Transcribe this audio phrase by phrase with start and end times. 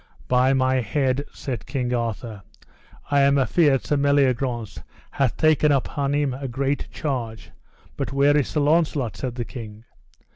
[0.27, 2.41] By my head, said King Arthur,
[3.11, 4.81] I am afeard Sir Meliagrance
[5.11, 7.51] hath taken upon him a great charge;
[7.97, 9.15] but where is Sir Launcelot?
[9.15, 9.83] said the king.